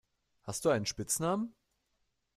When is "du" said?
0.65-0.69